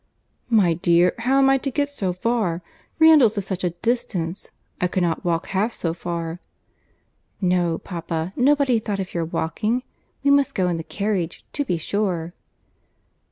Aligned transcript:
"My 0.49 0.73
dear, 0.73 1.13
how 1.19 1.37
am 1.37 1.47
I 1.47 1.59
to 1.59 1.69
get 1.69 1.87
so 1.87 2.11
far? 2.11 2.63
Randalls 2.97 3.37
is 3.37 3.45
such 3.45 3.63
a 3.63 3.69
distance. 3.69 4.49
I 4.81 4.87
could 4.87 5.03
not 5.03 5.23
walk 5.23 5.45
half 5.45 5.73
so 5.75 5.93
far." 5.93 6.39
"No, 7.39 7.77
papa, 7.77 8.33
nobody 8.35 8.79
thought 8.79 8.99
of 8.99 9.13
your 9.13 9.25
walking. 9.25 9.83
We 10.23 10.31
must 10.31 10.55
go 10.55 10.67
in 10.69 10.77
the 10.77 10.83
carriage, 10.83 11.45
to 11.53 11.63
be 11.63 11.77
sure." 11.77 12.33